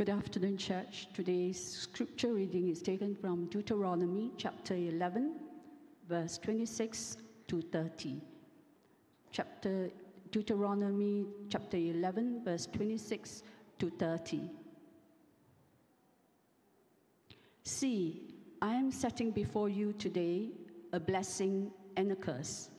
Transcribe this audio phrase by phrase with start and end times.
[0.00, 1.08] Good afternoon, church.
[1.12, 5.34] Today's scripture reading is taken from Deuteronomy chapter 11,
[6.08, 8.22] verse 26 to 30.
[9.30, 9.90] Chapter
[10.30, 13.42] Deuteronomy chapter 11, verse 26
[13.78, 14.40] to 30.
[17.64, 18.22] See,
[18.62, 20.48] I am setting before you today
[20.94, 22.70] a blessing and a curse.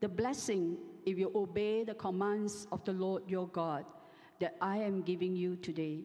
[0.00, 0.76] The blessing,
[1.06, 3.86] if you obey the commands of the Lord your God
[4.40, 6.04] that I am giving you today.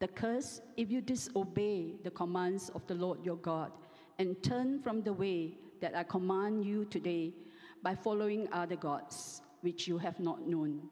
[0.00, 3.70] The curse, if you disobey the commands of the Lord your God
[4.18, 7.34] and turn from the way that I command you today
[7.82, 10.88] by following other gods, which you have not known.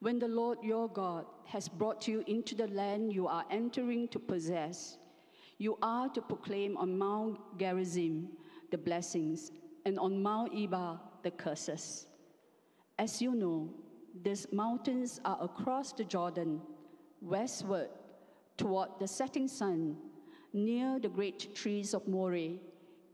[0.00, 4.18] When the Lord your God has brought you into the land you are entering to
[4.18, 4.96] possess,
[5.58, 8.28] you are to proclaim on Mount Gerizim
[8.70, 9.52] the blessings
[9.84, 12.06] and on Mount Ebal the curses.
[12.98, 13.68] As you know,
[14.22, 16.62] these mountains are across the Jordan,
[17.20, 17.90] westward
[18.56, 19.96] toward the setting sun,
[20.52, 22.58] near the great trees of Moreh,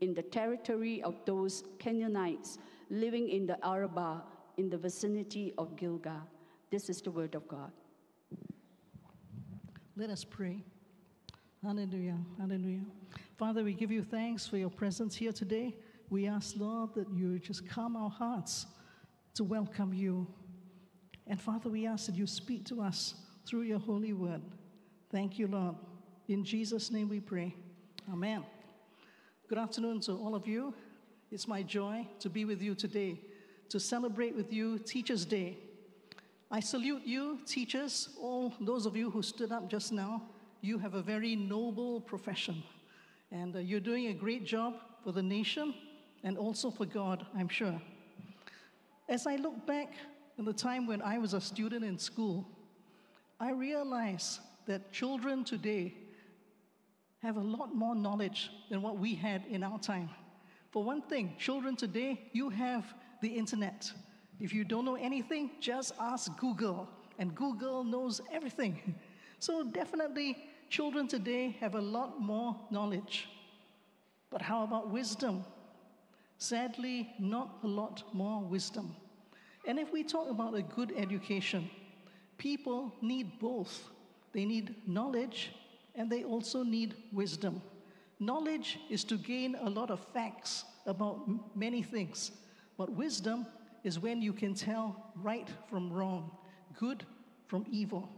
[0.01, 2.57] in the territory of those Canaanites
[2.89, 4.21] living in the Arabah
[4.57, 6.21] in the vicinity of Gilgal.
[6.69, 7.71] This is the word of God.
[9.95, 10.63] Let us pray.
[11.63, 12.17] Hallelujah.
[12.39, 12.85] Hallelujah.
[13.37, 15.75] Father, we give you thanks for your presence here today.
[16.09, 18.65] We ask, Lord, that you just calm our hearts
[19.35, 20.27] to welcome you.
[21.27, 24.41] And Father, we ask that you speak to us through your holy word.
[25.13, 25.75] Thank you, Lord.
[26.27, 27.53] In Jesus' name we pray.
[28.11, 28.43] Amen.
[29.47, 30.73] Good afternoon to all of you.
[31.29, 33.21] It's my joy to be with you today
[33.69, 35.59] to celebrate with you Teachers' Day.
[36.49, 40.23] I salute you, teachers, all those of you who stood up just now.
[40.61, 42.63] You have a very noble profession,
[43.31, 45.75] and uh, you're doing a great job for the nation
[46.23, 47.79] and also for God, I'm sure.
[49.07, 49.93] As I look back
[50.39, 52.47] in the time when I was a student in school,
[53.39, 55.93] I realize that children today
[57.21, 60.09] have a lot more knowledge than what we had in our time.
[60.71, 62.85] For one thing, children today, you have
[63.21, 63.91] the internet.
[64.39, 66.89] If you don't know anything, just ask Google,
[67.19, 68.95] and Google knows everything.
[69.39, 70.37] So, definitely,
[70.69, 73.27] children today have a lot more knowledge.
[74.29, 75.43] But how about wisdom?
[76.37, 78.95] Sadly, not a lot more wisdom.
[79.67, 81.69] And if we talk about a good education,
[82.37, 83.89] people need both.
[84.33, 85.51] They need knowledge
[85.95, 87.61] and they also need wisdom.
[88.19, 92.31] Knowledge is to gain a lot of facts about many things,
[92.77, 93.45] but wisdom
[93.83, 96.31] is when you can tell right from wrong,
[96.79, 97.05] good
[97.47, 98.09] from evil.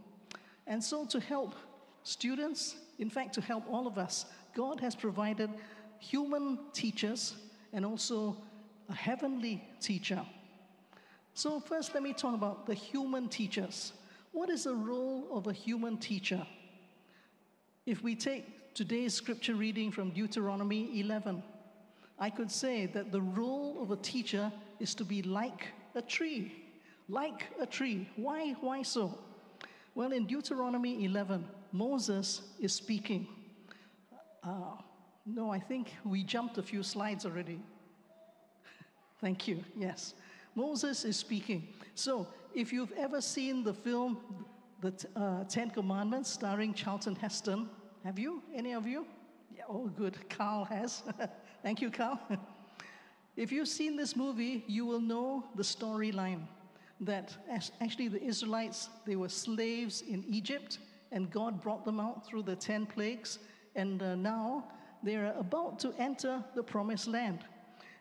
[0.66, 1.54] And so, to help
[2.02, 5.50] students, in fact, to help all of us, God has provided
[5.98, 7.34] human teachers
[7.72, 8.36] and also
[8.88, 10.24] a heavenly teacher.
[11.34, 13.92] So, first, let me talk about the human teachers.
[14.36, 16.46] What is the role of a human teacher?
[17.86, 21.42] If we take today's scripture reading from Deuteronomy 11,
[22.18, 26.52] I could say that the role of a teacher is to be like a tree.
[27.08, 28.10] Like a tree.
[28.16, 29.16] Why, why so?
[29.94, 31.42] Well, in Deuteronomy 11,
[31.72, 33.26] Moses is speaking.
[34.44, 34.76] Uh,
[35.24, 37.58] no, I think we jumped a few slides already.
[39.22, 39.64] Thank you.
[39.74, 40.12] Yes.
[40.56, 41.68] Moses is speaking.
[41.94, 44.18] So, if you've ever seen the film
[44.80, 47.68] The uh, Ten Commandments starring Charlton Heston,
[48.04, 48.42] have you?
[48.54, 49.06] Any of you?
[49.54, 50.16] Yeah, oh, good.
[50.30, 51.02] Carl has.
[51.62, 52.18] Thank you, Carl.
[53.36, 56.40] if you've seen this movie, you will know the storyline
[57.00, 57.36] that
[57.80, 60.78] actually the Israelites, they were slaves in Egypt,
[61.12, 63.38] and God brought them out through the 10 plagues,
[63.74, 64.64] and uh, now
[65.02, 67.40] they're about to enter the promised land.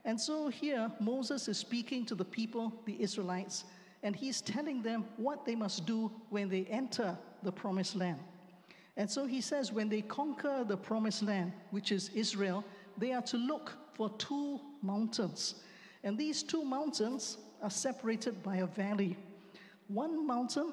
[0.05, 3.65] And so here, Moses is speaking to the people, the Israelites,
[4.03, 8.19] and he's telling them what they must do when they enter the promised land.
[8.97, 12.63] And so he says, when they conquer the promised land, which is Israel,
[12.97, 15.55] they are to look for two mountains.
[16.03, 19.17] And these two mountains are separated by a valley.
[19.87, 20.71] One mountain,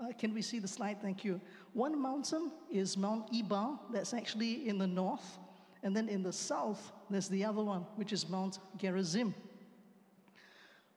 [0.00, 1.02] uh, can we see the slide?
[1.02, 1.40] Thank you.
[1.74, 5.38] One mountain is Mount Ebal, that's actually in the north.
[5.84, 9.34] And then in the south, there's the other one, which is Mount Gerizim.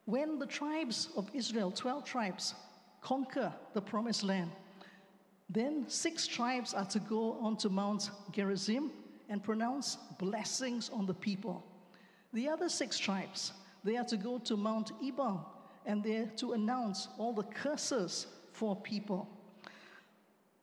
[0.06, 2.54] When the tribes of Israel, 12 tribes,
[3.02, 4.50] conquer the promised land,
[5.50, 8.90] then six tribes are to go onto Mount Gerizim
[9.28, 11.62] and pronounce blessings on the people.
[12.32, 13.52] The other six tribes,
[13.84, 15.46] they are to go to Mount Ebal
[15.84, 19.28] and they're to announce all the curses for people.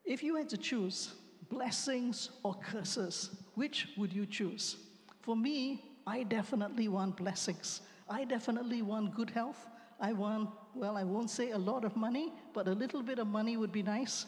[0.04, 1.14] If you had to choose
[1.48, 4.76] blessings or curses, which would you choose?
[5.22, 7.80] For me, I definitely want blessings.
[8.08, 9.66] I definitely want good health.
[9.98, 13.26] I want, well, I won't say a lot of money, but a little bit of
[13.26, 14.26] money would be nice.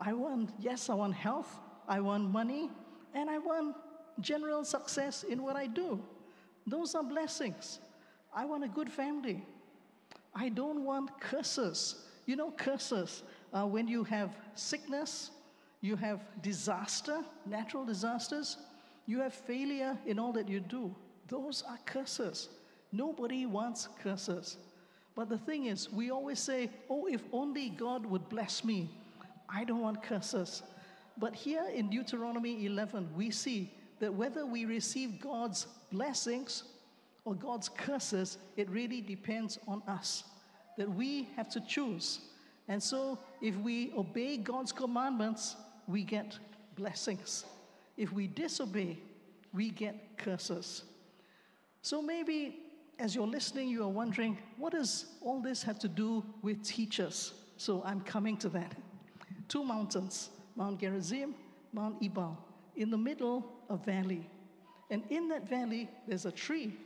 [0.00, 2.70] I want, yes, I want health, I want money,
[3.14, 3.76] and I want
[4.20, 6.02] general success in what I do.
[6.66, 7.80] Those are blessings.
[8.34, 9.44] I want a good family.
[10.34, 12.06] I don't want curses.
[12.26, 15.30] You know, curses, uh, when you have sickness,
[15.82, 18.56] you have disaster, natural disasters,
[19.06, 20.94] you have failure in all that you do.
[21.28, 22.48] Those are curses.
[22.92, 24.56] Nobody wants curses.
[25.14, 28.90] But the thing is, we always say, oh, if only God would bless me.
[29.48, 30.62] I don't want curses.
[31.18, 36.62] But here in Deuteronomy 11, we see that whether we receive God's blessings
[37.24, 40.24] or God's curses, it really depends on us.
[40.78, 42.20] That we have to choose.
[42.68, 45.56] And so, if we obey God's commandments,
[45.86, 46.38] we get
[46.76, 47.44] blessings.
[47.96, 48.98] If we disobey,
[49.52, 50.84] we get curses.
[51.82, 52.58] So maybe
[52.98, 57.34] as you're listening, you are wondering, what does all this have to do with teachers?
[57.56, 58.74] So I'm coming to that.
[59.48, 61.34] Two mountains, Mount Gerizim,
[61.72, 62.38] Mount Ebal.
[62.76, 64.28] In the middle, a valley.
[64.90, 66.76] And in that valley, there's a tree.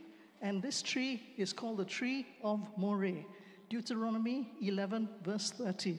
[0.41, 3.25] And this tree is called the tree of Moreh.
[3.69, 5.97] Deuteronomy 11, verse 30.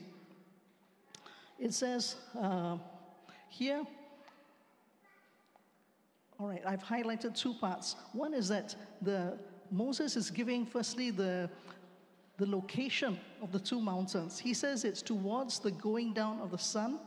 [1.59, 2.77] It says uh,
[3.49, 3.85] here,
[6.39, 7.95] all right, I've highlighted two parts.
[8.13, 9.37] One is that the
[9.69, 11.49] Moses is giving firstly the
[12.39, 14.39] the location of the two mountains.
[14.39, 16.99] He says it's towards the going down of the sun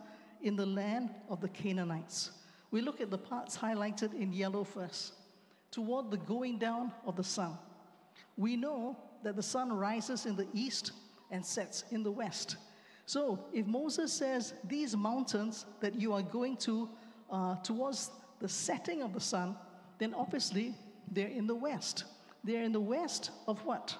[0.43, 2.33] in the land of the Canaanites.
[2.71, 5.15] We look at the parts highlighted in yellow first.
[5.71, 7.57] Toward the going down of the sun.
[8.37, 10.93] We know that the sun rises in the east
[11.31, 12.57] and sets in the west.
[13.07, 16.89] So, if Moses says these mountains that you are going to
[17.31, 18.11] uh, towards
[18.41, 19.57] the setting of the sun,
[19.99, 20.75] then obviously
[21.11, 22.05] they're in the west.
[22.45, 23.97] They're in the west of what?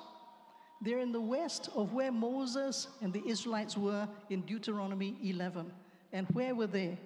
[0.81, 5.73] They're in the west of where Moses and the Israelites were in Deuteronomy 11.
[6.13, 6.99] And where were they?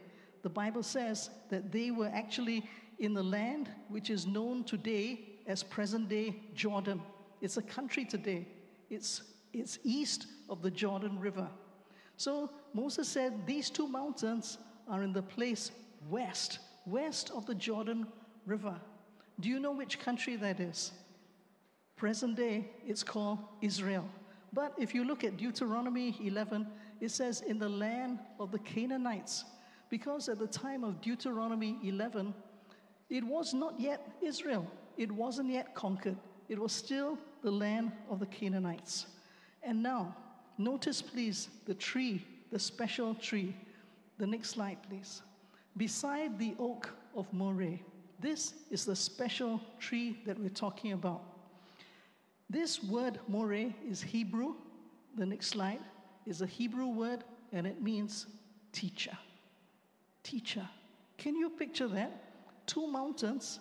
[0.42, 2.64] The Bible says that they were actually
[2.98, 7.02] in the land which is known today as present day Jordan.
[7.42, 8.48] It's a country today,
[8.88, 9.22] it's,
[9.52, 11.48] it's east of the Jordan River.
[12.16, 14.58] So Moses said these two mountains
[14.88, 15.70] are in the place
[16.08, 18.06] west, west of the Jordan
[18.46, 18.74] River.
[19.40, 20.92] Do you know which country that is?
[21.96, 24.08] Present day, it's called Israel.
[24.52, 26.66] But if you look at Deuteronomy 11,
[27.00, 29.44] it says, in the land of the Canaanites.
[29.90, 32.34] Because at the time of Deuteronomy 11,
[33.10, 34.66] it was not yet Israel,
[34.96, 36.16] it wasn't yet conquered.
[36.48, 39.06] It was still the land of the Canaanites.
[39.62, 40.14] And now,
[40.58, 43.54] notice please the tree, the special tree.
[44.18, 45.22] The next slide, please.
[45.76, 47.78] Beside the oak of Moreh,
[48.18, 51.22] this is the special tree that we're talking about.
[52.48, 54.54] This word Moreh is Hebrew.
[55.16, 55.80] The next slide
[56.26, 58.26] is a Hebrew word and it means
[58.72, 59.16] teacher.
[60.22, 60.68] Teacher.
[61.18, 62.66] Can you picture that?
[62.66, 63.60] Two mountains,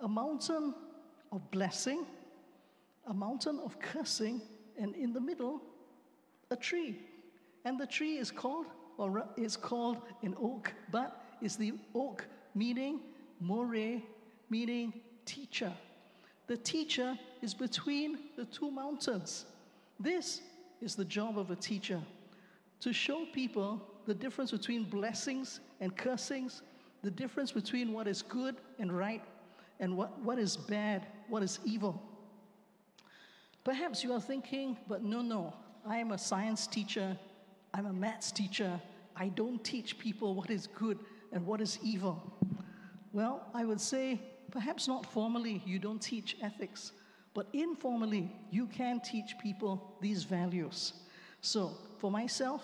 [0.00, 0.74] a mountain
[1.32, 2.06] of blessing,
[3.06, 4.40] a mountain of cursing,
[4.78, 5.60] and in the middle,
[6.50, 6.98] a tree.
[7.64, 8.66] And the tree is called,
[8.96, 13.00] or is called an oak, but is the oak meaning
[13.40, 14.00] Moreh,
[14.50, 14.92] meaning
[15.24, 15.72] teacher.
[16.46, 19.44] The teacher is between the two mountains.
[20.00, 20.40] This
[20.80, 22.00] is the job of a teacher
[22.80, 26.62] to show people the difference between blessings and cursings,
[27.02, 29.22] the difference between what is good and right,
[29.80, 32.02] and what, what is bad, what is evil.
[33.64, 35.52] Perhaps you are thinking, but no, no,
[35.88, 37.16] I am a science teacher,
[37.72, 38.78] I'm a maths teacher,
[39.16, 40.98] I don't teach people what is good
[41.32, 42.22] and what is evil.
[43.14, 46.92] Well, I would say perhaps not formally, you don't teach ethics,
[47.32, 50.92] but informally, you can teach people these values.
[51.40, 52.62] So, for myself,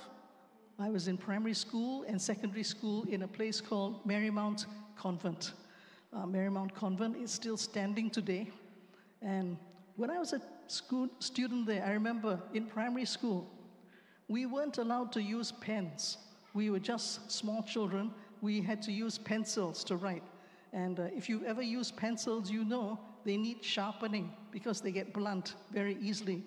[0.78, 4.66] I was in primary school and secondary school in a place called Marymount
[4.98, 5.52] Convent.
[6.12, 8.50] Uh, Marymount Convent is still standing today.
[9.22, 9.56] And
[9.96, 13.50] when I was a school student there, I remember in primary school,
[14.28, 16.18] we weren't allowed to use pens.
[16.54, 18.12] We were just small children.
[18.40, 20.22] We had to use pencils to write.
[20.72, 25.12] And uh, if you've ever used pencils, you know they need sharpening because they get
[25.12, 26.42] blunt very easily.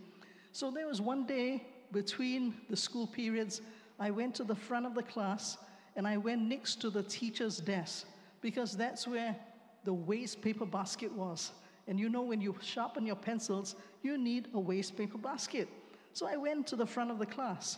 [0.51, 3.61] So there was one day between the school periods,
[3.99, 5.57] I went to the front of the class
[5.95, 8.05] and I went next to the teacher's desk
[8.41, 9.35] because that's where
[9.83, 11.51] the waste paper basket was.
[11.87, 15.67] And you know, when you sharpen your pencils, you need a waste paper basket.
[16.13, 17.77] So I went to the front of the class.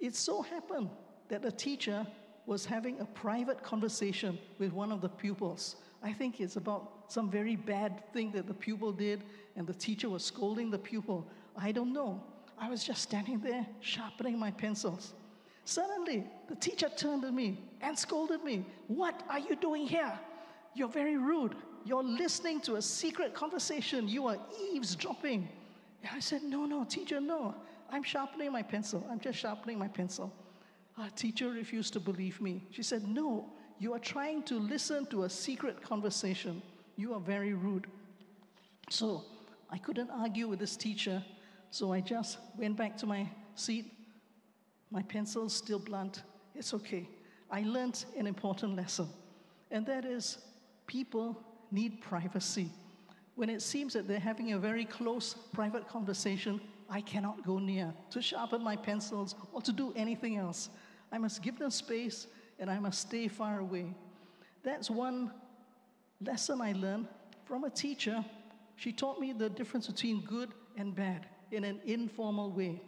[0.00, 0.90] It so happened
[1.28, 2.06] that the teacher
[2.46, 5.76] was having a private conversation with one of the pupils.
[6.02, 9.22] I think it's about some very bad thing that the pupil did,
[9.54, 11.26] and the teacher was scolding the pupil.
[11.56, 12.22] I don't know.
[12.58, 15.12] I was just standing there sharpening my pencils.
[15.64, 18.64] Suddenly, the teacher turned to me and scolded me.
[18.88, 20.18] What are you doing here?
[20.74, 21.54] You're very rude.
[21.84, 24.08] You're listening to a secret conversation.
[24.08, 24.38] You are
[24.72, 25.48] eavesdropping.
[26.02, 27.54] And I said, No, no, teacher, no.
[27.90, 29.06] I'm sharpening my pencil.
[29.10, 30.32] I'm just sharpening my pencil.
[30.98, 32.66] Our teacher refused to believe me.
[32.70, 36.62] She said, No, you are trying to listen to a secret conversation.
[36.96, 37.86] You are very rude.
[38.90, 39.24] So
[39.70, 41.24] I couldn't argue with this teacher,
[41.70, 43.92] so I just went back to my seat.
[44.90, 46.22] My pencil's still blunt.
[46.54, 47.08] It's okay.
[47.50, 49.08] I learned an important lesson,
[49.70, 50.38] and that is
[50.86, 51.42] people
[51.72, 52.70] need privacy.
[53.34, 56.60] When it seems that they're having a very close private conversation,
[56.90, 60.68] I cannot go near to sharpen my pencils or to do anything else.
[61.10, 62.26] I must give them space
[62.58, 63.94] and I must stay far away.
[64.62, 65.32] That's one
[66.20, 67.08] lesson I learned
[67.44, 68.24] from a teacher.
[68.76, 72.80] She taught me the difference between good and bad in an informal way.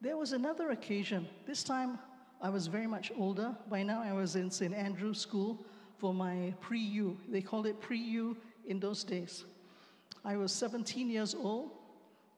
[0.00, 1.26] There was another occasion.
[1.46, 1.98] This time
[2.40, 3.54] I was very much older.
[3.68, 4.74] By now I was in St.
[4.74, 5.64] Andrew's School
[6.00, 7.16] for my pre U.
[7.28, 9.44] They called it pre U in those days.
[10.24, 11.70] I was 17 years old,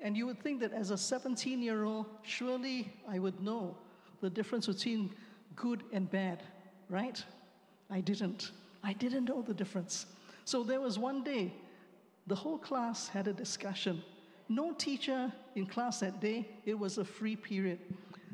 [0.01, 3.77] and you would think that as a 17 year old, surely I would know
[4.21, 5.15] the difference between
[5.57, 6.43] good and bad,
[6.89, 7.23] right?
[7.91, 8.51] I didn't.
[8.83, 10.07] I didn't know the difference.
[10.45, 11.53] So there was one day,
[12.27, 14.03] the whole class had a discussion.
[14.49, 17.79] No teacher in class that day, it was a free period.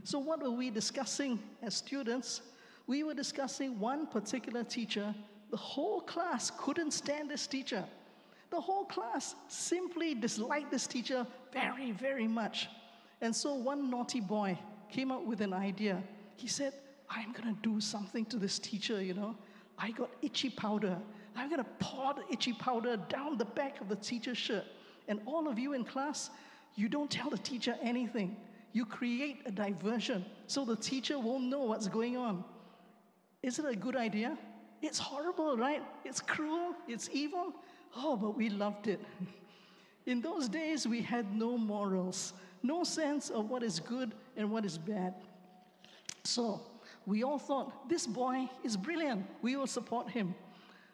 [0.04, 2.42] So, what were we discussing as students?
[2.88, 5.14] We were discussing one particular teacher.
[5.50, 7.84] The whole class couldn't stand this teacher.
[8.50, 12.68] The whole class simply disliked this teacher very, very much.
[13.20, 14.58] And so one naughty boy
[14.90, 16.02] came up with an idea.
[16.36, 16.72] He said,
[17.10, 19.36] I'm going to do something to this teacher, you know.
[19.78, 20.96] I got itchy powder.
[21.36, 24.64] I'm going to pour the itchy powder down the back of the teacher's shirt.
[25.08, 26.30] And all of you in class,
[26.74, 28.36] you don't tell the teacher anything.
[28.72, 32.44] You create a diversion so the teacher won't know what's going on.
[33.42, 34.36] Is it a good idea?
[34.82, 35.82] It's horrible, right?
[36.04, 37.54] It's cruel, it's evil.
[37.96, 39.00] Oh, but we loved it.
[40.06, 44.64] In those days, we had no morals, no sense of what is good and what
[44.64, 45.14] is bad.
[46.24, 46.62] So
[47.06, 49.26] we all thought, this boy is brilliant.
[49.42, 50.34] We will support him.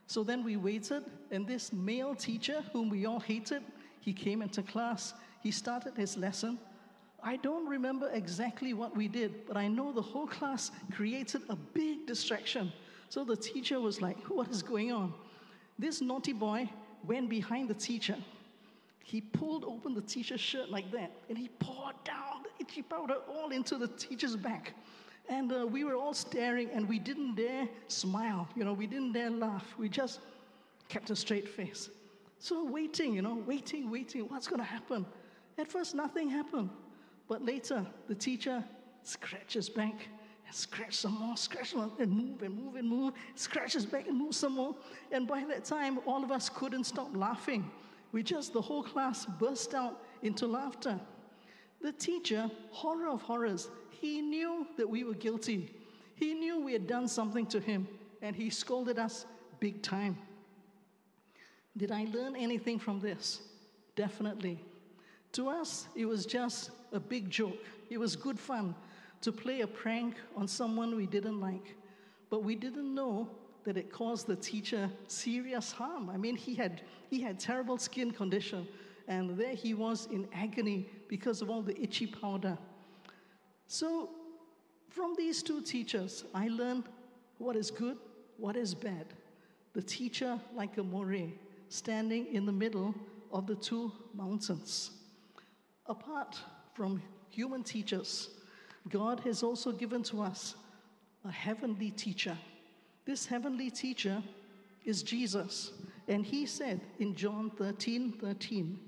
[0.07, 3.63] So then we waited, and this male teacher, whom we all hated,
[4.01, 5.15] he came into class.
[5.43, 6.59] He started his lesson.
[7.27, 11.57] I don't remember exactly what we did, but I know the whole class created a
[11.57, 12.71] big distraction.
[13.09, 15.15] So the teacher was like, What is going on?
[15.79, 16.69] This naughty boy
[17.07, 18.17] went behind the teacher.
[19.03, 23.17] He pulled open the teacher's shirt like that, and he poured down the itchy powder
[23.29, 24.75] all into the teacher's back.
[25.29, 28.47] And uh, we were all staring, and we didn't dare smile.
[28.55, 29.75] You know, we didn't dare laugh.
[29.79, 30.21] We just
[30.89, 31.89] kept a straight face.
[32.39, 34.23] So waiting, you know, waiting, waiting.
[34.29, 35.07] What's going to happen?
[35.57, 36.69] At first, nothing happened.
[37.29, 38.63] But later, the teacher
[39.03, 40.09] scratches back
[40.47, 44.19] and scratch some more, scratch more, and move and move and move, scratches back and
[44.19, 44.75] move some more.
[45.11, 47.71] And by that time, all of us couldn't stop laughing.
[48.13, 51.01] We just, the whole class burst out into laughter.
[51.81, 55.75] The teacher, horror of horrors, he knew that we were guilty.
[56.15, 57.89] He knew we had done something to him,
[58.23, 59.27] and he scolded us
[59.61, 60.17] big time.
[61.77, 63.41] Did I learn anything from this?
[63.97, 64.61] Definitely.
[65.33, 67.59] To us, it was just a big joke.
[67.91, 68.75] It was good fun
[69.21, 71.77] to play a prank on someone we didn't like.
[72.31, 73.29] But we didn't know
[73.65, 76.09] that it caused the teacher serious harm.
[76.09, 78.69] I mean, he had, he had terrible skin condition,
[79.09, 82.57] and there he was in agony because of all the itchy powder.
[83.67, 84.11] So,
[84.91, 86.85] from these two teachers, I learned
[87.39, 87.97] what is good,
[88.37, 89.07] what is bad.
[89.73, 91.33] The teacher, like a Moreh,
[91.69, 92.95] standing in the middle
[93.33, 94.91] of the two mountains.
[95.87, 96.39] Apart
[96.75, 98.31] from human teachers,
[98.91, 100.57] God has also given to us
[101.25, 102.37] a heavenly teacher.
[103.07, 104.23] This heavenly teacher
[104.85, 105.73] is Jesus.
[106.09, 108.79] And he said in John 13 13,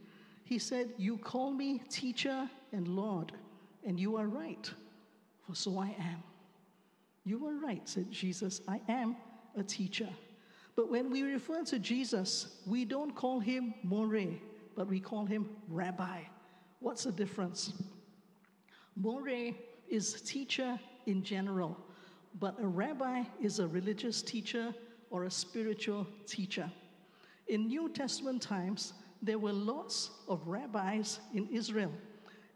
[0.45, 3.33] he said, You call me teacher and Lord,
[3.87, 4.71] and you are right,
[5.47, 6.23] for so I am.
[7.25, 8.61] You are right, said Jesus.
[8.69, 9.17] I am
[9.57, 10.09] a teacher.
[10.77, 14.35] But when we refer to Jesus, we don't call him Moreh,
[14.77, 16.21] but we call him Rabbi.
[16.87, 17.73] What's the difference?
[18.95, 19.55] Moreh
[19.89, 21.77] is teacher in general,
[22.39, 24.73] but a rabbi is a religious teacher
[25.11, 26.71] or a spiritual teacher.
[27.49, 31.91] In New Testament times, there were lots of rabbis in Israel,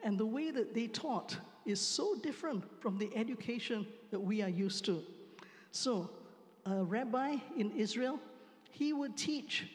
[0.04, 4.48] and the way that they taught is so different from the education that we are
[4.48, 5.02] used to.
[5.72, 6.08] So,
[6.66, 8.20] a rabbi in Israel,
[8.70, 9.66] he would teach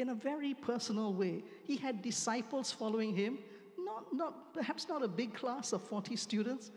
[0.00, 1.44] in a very personal way.
[1.64, 3.38] He had disciples following him,
[3.78, 6.70] not, not, perhaps not a big class of 40 students,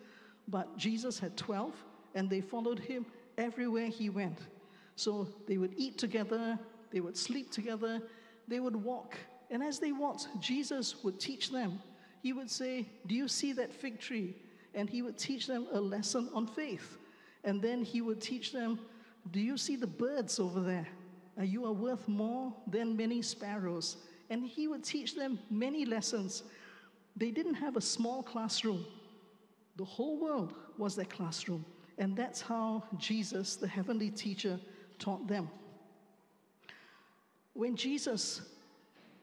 [0.49, 1.73] but Jesus had 12,
[2.15, 3.05] and they followed him
[3.37, 4.39] everywhere he went.
[4.97, 6.59] So they would eat together,
[6.91, 8.01] they would sleep together,
[8.47, 9.15] they would walk.
[9.49, 11.79] And as they walked, Jesus would teach them.
[12.21, 14.35] He would say, Do you see that fig tree?
[14.75, 16.97] And he would teach them a lesson on faith.
[17.43, 18.79] And then he would teach them,
[19.31, 20.87] Do you see the birds over there?
[21.39, 23.97] Uh, you are worth more than many sparrows.
[24.29, 26.43] And he would teach them many lessons.
[27.15, 28.85] They didn't have a small classroom,
[29.75, 31.65] the whole world was their classroom.
[31.97, 34.59] And that's how Jesus, the heavenly teacher,
[34.99, 35.49] taught them.
[37.53, 38.41] When Jesus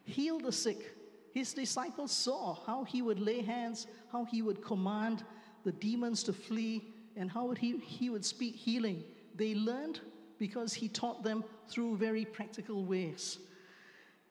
[0.05, 0.95] healed the sick,
[1.33, 5.25] his disciples saw how he would lay hands, how he would command
[5.65, 6.85] the demons to flee,
[7.17, 9.03] and how he, he would speak healing.
[9.35, 10.01] They learned
[10.41, 13.39] because he taught them through very practical ways.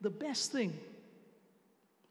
[0.02, 0.78] The best thing,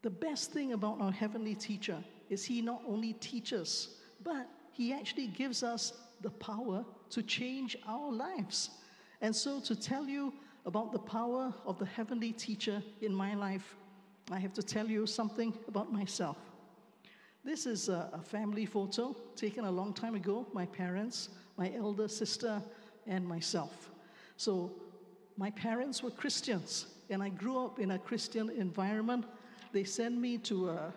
[0.02, 1.98] the best thing about our heavenly teacher
[2.30, 8.12] is he not only teaches, but he actually gives us the power to change our
[8.12, 8.70] lives.
[9.20, 10.32] And so, to tell you
[10.64, 13.74] about the power of the heavenly teacher in my life,
[14.30, 16.36] I have to tell you something about myself.
[17.44, 22.62] This is a, family photo taken a long time ago my parents, my elder sister,
[23.08, 23.90] and myself.
[24.36, 24.70] So,
[25.36, 29.24] my parents were Christians, and I grew up in a Christian environment.
[29.72, 30.92] They sent me to a,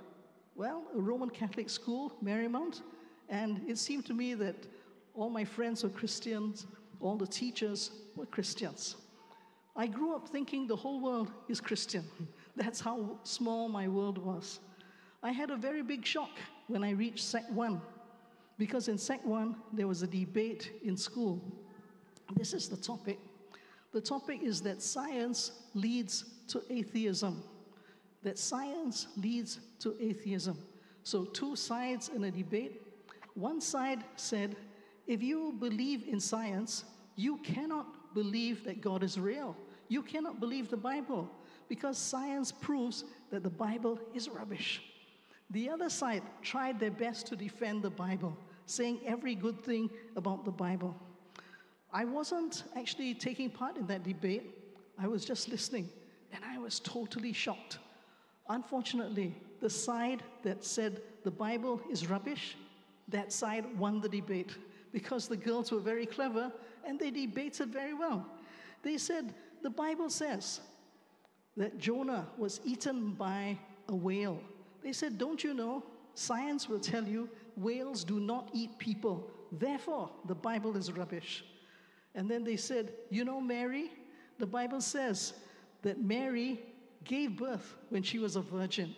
[0.56, 2.82] well, a Roman Catholic school, Marymount,
[3.30, 4.56] and it seemed to me that
[5.14, 6.66] all my friends were Christians,
[7.00, 8.96] all the teachers were Christians.
[9.76, 12.04] I grew up thinking the whole world is Christian.
[12.56, 14.60] That's how small my world was.
[15.24, 16.32] I had a very big shock
[16.68, 17.80] when I reached Sec 1,
[18.58, 21.42] because in Sec 1 there was a debate in school.
[22.36, 23.20] This is the topic.
[23.92, 27.44] The topic is that science leads to atheism.
[28.24, 30.58] That science leads to atheism.
[31.04, 32.82] So, two sides in a debate.
[33.34, 34.56] One side said,
[35.08, 36.86] if you believe in science,
[37.16, 39.56] you cannot believe that God is real.
[39.88, 41.30] You cannot believe the Bible
[41.68, 44.82] because science proves that the Bible is rubbish.
[45.50, 50.46] The other side tried their best to defend the Bible, saying every good thing about
[50.46, 50.96] the Bible.
[51.94, 54.56] I wasn't actually taking part in that debate,
[54.98, 55.90] I was just listening,
[56.32, 57.80] and I was totally shocked.
[58.50, 62.56] Unfortunately, the side that said the Bible is rubbish,
[63.10, 64.56] that side won the debate
[64.92, 66.52] because the girls were very clever
[66.86, 68.26] and they debated very well.
[68.84, 70.62] They said, The Bible says
[71.58, 74.40] that Jonah was eaten by a whale.
[74.84, 75.84] They said, Don't you know?
[76.14, 79.30] Science will tell you whales do not eat people.
[79.52, 81.44] Therefore, the Bible is rubbish.
[82.16, 83.92] And then they said, You know, Mary?
[84.40, 85.34] The Bible says
[85.84, 86.62] that Mary
[87.04, 88.96] gave birth when she was a virgin.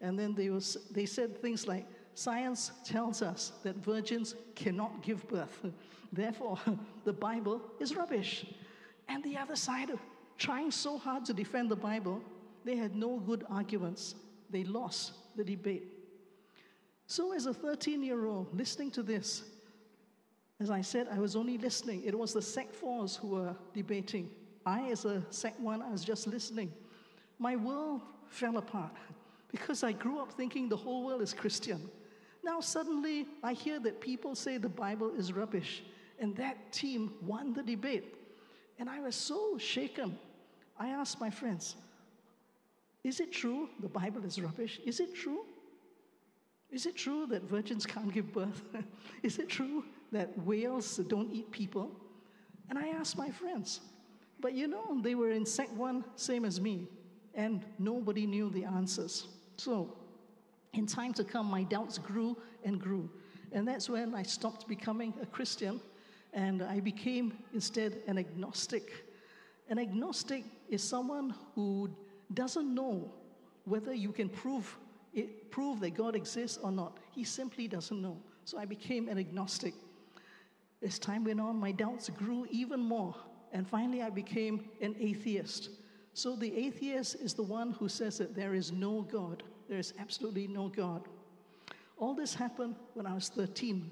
[0.00, 5.28] And then they, was, they said things like, Science tells us that virgins cannot give
[5.28, 5.66] birth.
[6.12, 6.58] Therefore,
[7.04, 8.46] the Bible is rubbish.
[9.06, 10.00] And the other side, of
[10.38, 12.22] trying so hard to defend the Bible,
[12.64, 14.14] they had no good arguments.
[14.48, 15.92] They lost the debate.
[17.06, 19.44] So, as a 13 year old listening to this,
[20.58, 22.02] as I said, I was only listening.
[22.04, 24.30] It was the Sec 4s who were debating.
[24.64, 26.72] I, as a Sec 1, I was just listening.
[27.38, 28.92] My world fell apart
[29.50, 31.90] because I grew up thinking the whole world is Christian.
[32.42, 35.82] Now, suddenly, I hear that people say the Bible is rubbish,
[36.18, 38.14] and that team won the debate.
[38.78, 40.18] And I was so shaken.
[40.78, 41.76] I asked my friends,
[43.04, 44.80] Is it true the Bible is rubbish?
[44.86, 45.44] Is it true?
[46.70, 48.62] Is it true that virgins can't give birth?
[49.22, 51.90] is it true that whales don't eat people?
[52.68, 53.80] And I asked my friends.
[54.40, 56.88] But you know, they were in Sec 1, same as me,
[57.34, 59.28] and nobody knew the answers.
[59.56, 59.96] So,
[60.74, 63.08] in time to come, my doubts grew and grew.
[63.52, 65.80] And that's when I stopped becoming a Christian
[66.32, 68.92] and I became instead an agnostic.
[69.70, 71.90] An agnostic is someone who
[72.34, 73.10] doesn't know
[73.64, 74.76] whether you can prove,
[75.14, 76.98] it, prove that God exists or not.
[77.12, 78.18] He simply doesn't know.
[78.44, 79.74] So I became an agnostic.
[80.82, 83.14] As time went on, my doubts grew even more.
[83.52, 85.70] And finally, I became an atheist.
[86.12, 89.42] So the atheist is the one who says that there is no God.
[89.68, 91.02] There is absolutely no God.
[91.98, 93.90] All this happened when I was 13.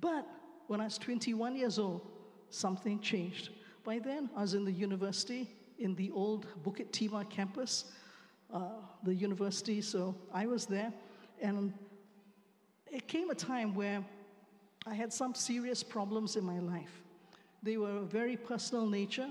[0.00, 0.26] But
[0.66, 2.06] when I was 21 years old,
[2.50, 3.50] something changed.
[3.84, 7.92] By then, I was in the university, in the old Bukit Timah campus,
[8.52, 8.70] uh,
[9.02, 10.92] the university, so I was there.
[11.40, 11.72] And
[12.90, 14.04] it came a time where
[14.88, 17.02] I had some serious problems in my life.
[17.62, 19.28] They were of very personal nature.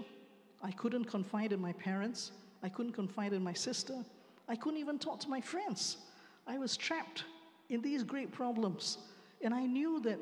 [0.62, 2.32] I couldn't confide in my parents.
[2.62, 4.06] I couldn't confide in my sister.
[4.48, 5.98] I couldn't even talk to my friends.
[6.46, 7.24] I was trapped
[7.70, 9.00] in these great problems.
[9.42, 10.20] And I knew that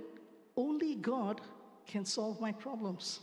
[0.55, 1.41] only God
[1.85, 3.19] can solve my problems.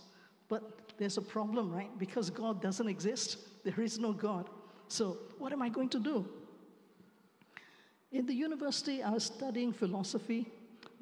[0.49, 1.99] But there's a problem, right?
[1.99, 4.51] Because God doesn't exist, there is no God.
[4.89, 6.27] So, what am I going to do?
[8.11, 10.53] In the university, I was studying philosophy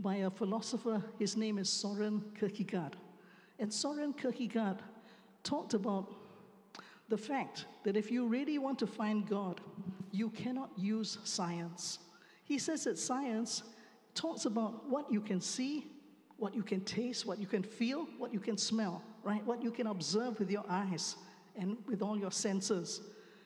[0.02, 1.02] by a philosopher.
[1.18, 2.96] His name is Soren Kierkegaard.
[3.58, 4.78] And Soren Kierkegaard
[5.42, 6.14] talked about
[7.08, 9.60] the fact that if you really want to find God,
[10.12, 11.98] you cannot use science.
[12.44, 13.62] He says that science
[14.14, 15.86] talks about what you can see,
[16.36, 19.44] what you can taste, what you can feel, what you can smell, right?
[19.44, 21.16] What you can observe with your eyes
[21.56, 23.02] and with all your senses.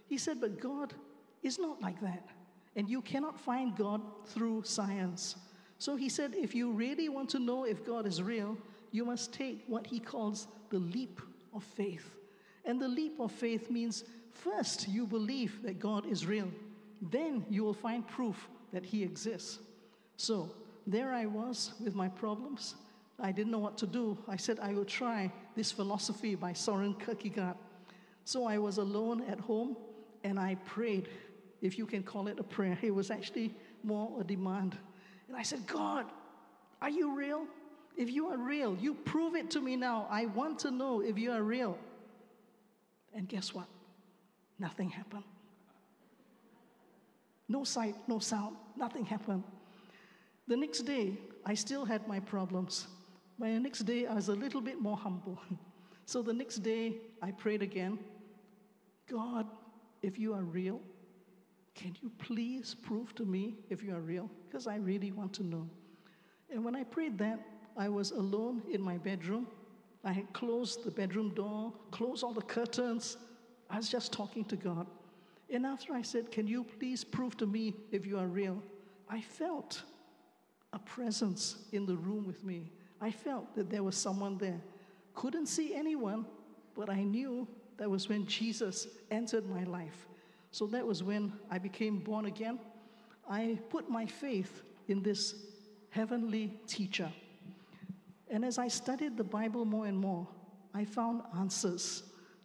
[0.06, 0.94] He said, but God
[1.42, 2.28] is not like that.
[2.76, 5.36] And you cannot find God through science.
[5.78, 8.56] So he said, if you really want to know if God is real,
[8.92, 11.20] you must take what he calls the leap
[11.52, 12.10] of faith.
[12.64, 16.50] And the leap of faith means first you believe that God is real,
[17.02, 19.58] then you will find proof that he exists.
[20.16, 20.50] So
[20.86, 22.76] there I was with my problems.
[23.20, 24.18] I didn't know what to do.
[24.28, 27.56] I said I will try this philosophy by Soren Kierkegaard.
[28.24, 29.76] So I was alone at home
[30.24, 31.08] and I prayed,
[31.60, 32.78] if you can call it a prayer.
[32.82, 34.76] It was actually more a demand.
[35.34, 36.06] And I said, God,
[36.80, 37.48] are you real?
[37.96, 40.06] If you are real, you prove it to me now.
[40.08, 41.76] I want to know if you are real.
[43.12, 43.66] And guess what?
[44.60, 45.24] Nothing happened.
[47.48, 49.42] No sight, no sound, nothing happened.
[50.46, 52.86] The next day, I still had my problems.
[53.36, 55.40] By the next day, I was a little bit more humble.
[56.06, 57.98] so the next day, I prayed again
[59.10, 59.48] God,
[60.00, 60.80] if you are real,
[61.74, 64.30] can you please prove to me if you are real?
[64.46, 65.68] Because I really want to know.
[66.50, 67.40] And when I prayed that,
[67.76, 69.48] I was alone in my bedroom.
[70.04, 73.16] I had closed the bedroom door, closed all the curtains.
[73.68, 74.86] I was just talking to God.
[75.50, 78.62] And after I said, Can you please prove to me if you are real?
[79.08, 79.82] I felt
[80.72, 82.70] a presence in the room with me.
[83.00, 84.60] I felt that there was someone there.
[85.14, 86.26] Couldn't see anyone,
[86.74, 90.06] but I knew that was when Jesus entered my life.
[90.54, 92.60] So that was when I became born again.
[93.28, 95.34] I put my faith in this
[95.90, 97.10] heavenly teacher.
[98.30, 100.28] And as I studied the Bible more and more,
[100.72, 102.04] I found answers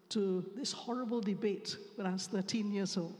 [0.10, 3.16] to this horrible debate when I was 13 years old.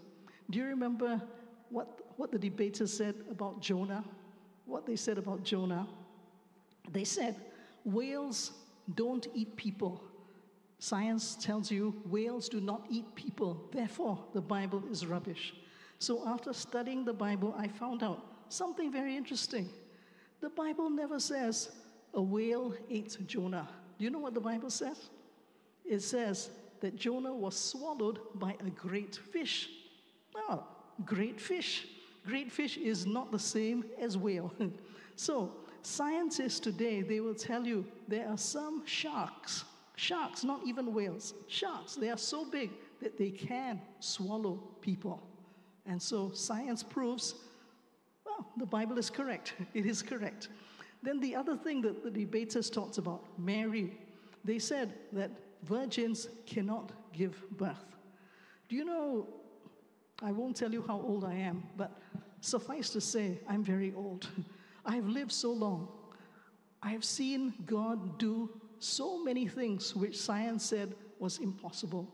[0.50, 1.22] Do you remember
[1.70, 4.04] what, what the debaters said about Jonah?
[4.66, 5.88] What they said about Jonah?
[6.92, 7.36] They said,
[7.84, 8.54] whales
[8.96, 10.09] don't eat people.
[10.80, 13.70] Science tells you whales do not eat people.
[13.72, 15.54] Therefore, the Bible is rubbish.
[16.00, 19.70] So, after studying the Bible, I found out something very interesting.
[20.40, 21.70] The Bible never says
[22.14, 23.68] a whale ate Jonah.
[23.98, 25.10] Do you know what the Bible says?
[25.84, 29.70] It says that Jonah was swallowed by a great fish.
[30.34, 30.64] Oh,
[31.06, 31.88] great fish.
[32.26, 34.54] Great fish is not the same as whale.
[35.16, 39.66] so, scientists today, they will tell you there are some sharks,
[40.00, 45.22] sharks, not even whales, sharks, they are so big that they can swallow people.
[45.86, 47.36] And so science proves,
[48.26, 49.54] well, the Bible is correct.
[49.74, 50.48] It is correct.
[51.04, 53.98] Then the other thing that the debaters talked about, Mary,
[54.46, 55.32] they said that
[55.64, 57.96] virgins cannot give birth.
[58.70, 59.28] Do you know,
[60.22, 61.92] I won't tell you how old I am, but
[62.40, 64.28] suffice to say, I'm very old.
[64.86, 65.90] I have lived so long.
[66.82, 68.50] I have seen God do
[68.80, 72.08] so many things which science said was impossible.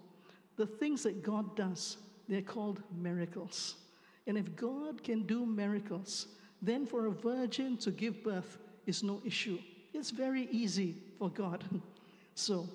[0.56, 1.98] The things that God does,
[2.28, 3.76] they're called miracles.
[4.28, 6.28] And if God can do miracles,
[6.62, 9.60] then for a virgin to give birth is no issue.
[9.94, 11.64] It's very easy for God.
[12.38, 12.68] So,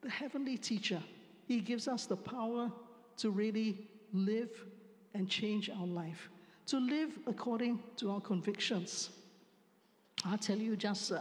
[0.00, 1.02] the heavenly teacher,
[1.46, 2.72] he gives us the power
[3.18, 3.76] to really
[4.14, 4.48] live
[5.12, 6.30] and change our life
[6.70, 9.10] to live according to our convictions.
[10.24, 11.18] I'll tell you just uh,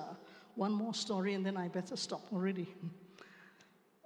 [0.59, 2.67] one more story and then I better stop already.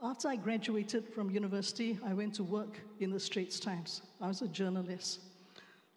[0.04, 4.04] After I graduated from university, I went to work in the Straits Times.
[4.22, 5.22] I was a journalist.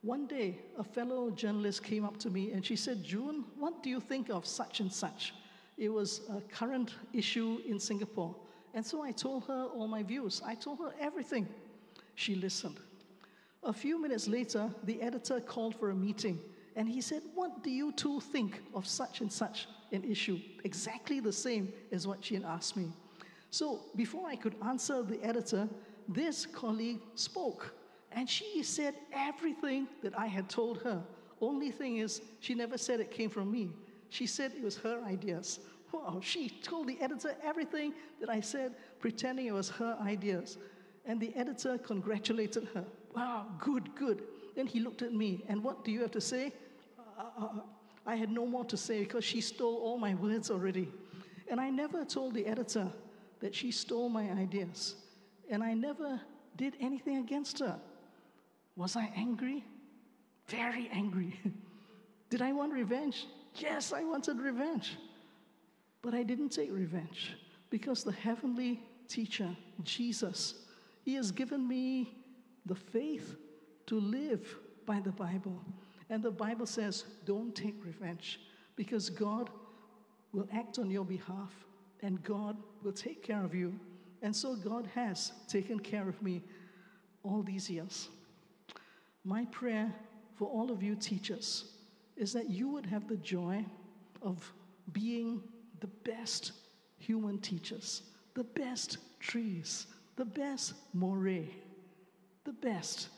[0.01, 3.91] One day, a fellow journalist came up to me and she said, June, what do
[3.91, 5.35] you think of such and such?
[5.77, 8.35] It was a current issue in Singapore.
[8.73, 10.41] And so I told her all my views.
[10.43, 11.47] I told her everything.
[12.15, 12.79] She listened.
[13.63, 16.41] A few minutes later, the editor called for a meeting
[16.77, 20.39] and he said, What do you two think of such and such an issue?
[20.65, 22.89] Exactly the same as what she had asked me.
[23.51, 25.69] So before I could answer the editor,
[26.09, 27.75] this colleague spoke
[28.13, 31.03] and she said everything that I had told her.
[31.41, 33.69] Only thing is, she never said it came from me.
[34.09, 35.61] She said it was her ideas.
[35.93, 40.57] Wow, she told the editor everything that I said, pretending it was her ideas.
[41.05, 42.85] And the editor congratulated her.
[43.15, 44.23] Wow, good, good.
[44.55, 46.53] Then he looked at me, and what do you have to say?
[46.99, 47.61] Uh, uh, uh
[48.07, 50.89] I had no more to say because she stole all my words already.
[51.49, 52.89] And I never told the editor
[53.41, 54.95] that she stole my ideas.
[55.51, 56.21] And I never
[56.57, 57.79] did anything against her.
[58.77, 59.65] Was I angry?
[60.49, 61.39] Very angry.
[62.31, 63.27] did I want revenge?
[63.57, 64.97] Yes, I wanted revenge.
[66.03, 67.33] But I didn't take revenge
[67.71, 69.49] because the heavenly teacher,
[69.83, 70.55] Jesus,
[71.05, 72.15] he has given me
[72.65, 73.37] the faith
[73.87, 75.61] to live by the Bible.
[76.09, 78.41] And the Bible says, don't take revenge
[78.77, 79.51] because God
[80.33, 81.53] will act on your behalf
[82.03, 83.79] and God will take care of you.
[84.23, 86.43] And so God has taken care of me
[87.23, 88.09] all these years.
[89.25, 89.93] My prayer
[90.35, 91.73] for all of you teachers
[92.17, 93.65] is that you would have the joy
[94.23, 94.53] of
[94.93, 95.43] being
[95.81, 96.53] the best
[96.99, 98.03] human teachers,
[98.35, 101.45] the best trees, the best Moreh,
[102.45, 103.09] the best.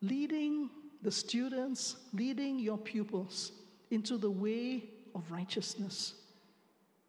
[0.00, 0.70] Leading
[1.02, 3.52] the students, leading your pupils
[3.90, 4.84] into the way
[5.14, 6.14] of righteousness.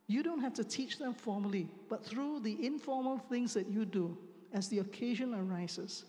[0.07, 4.17] You don't have to teach them formally, but through the informal things that you do
[4.51, 6.05] as the occasion arises,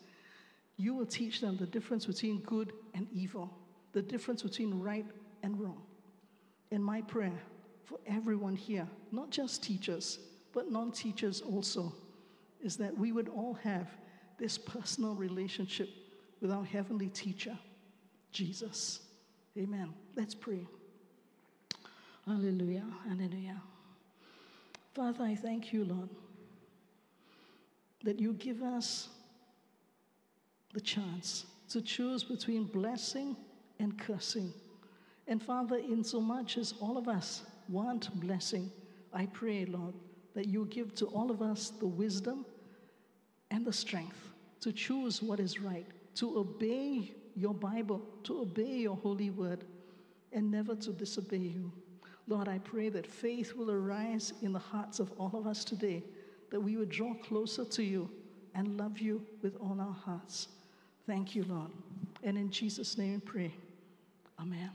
[0.77, 3.51] you will teach them the difference between good and evil,
[3.92, 5.07] the difference between right
[5.42, 5.81] and wrong.
[6.73, 7.40] And my prayer
[7.85, 10.18] for everyone here, not just teachers,
[10.53, 11.94] but non teachers also,
[12.62, 13.88] is that we would all have
[14.38, 15.88] this personal relationship
[16.40, 17.57] with our heavenly teacher,
[18.35, 19.01] Jesus.
[19.57, 19.94] Amen.
[20.16, 20.66] Let's pray.
[22.27, 22.85] Hallelujah.
[23.09, 23.62] Hallelujah.
[24.92, 26.09] Father, I thank you, Lord,
[28.03, 29.09] that you give us
[30.73, 33.37] the chance to choose between blessing
[33.79, 34.53] and cursing.
[35.29, 38.70] And Father, in so much as all of us want blessing,
[39.12, 39.94] I pray, Lord,
[40.35, 42.44] that you give to all of us the wisdom
[43.53, 44.29] and the strength
[44.61, 49.64] to choose what is right, to obey your Bible, to obey your holy word,
[50.33, 51.73] and never to disobey you.
[52.27, 56.03] Lord, I pray that faith will arise in the hearts of all of us today,
[56.51, 58.09] that we would draw closer to you
[58.55, 60.49] and love you with all our hearts.
[61.07, 61.70] Thank you, Lord.
[62.23, 63.55] And in Jesus' name we pray.
[64.40, 64.70] Amen.